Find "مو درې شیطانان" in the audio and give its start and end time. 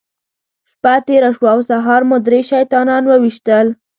2.09-3.03